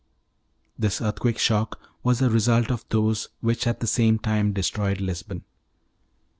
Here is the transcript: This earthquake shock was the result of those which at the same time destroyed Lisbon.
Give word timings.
This 0.79 0.99
earthquake 0.99 1.37
shock 1.37 1.79
was 2.01 2.17
the 2.17 2.31
result 2.31 2.71
of 2.71 2.83
those 2.89 3.29
which 3.39 3.67
at 3.67 3.81
the 3.81 3.85
same 3.85 4.17
time 4.17 4.51
destroyed 4.51 4.99
Lisbon. 4.99 5.43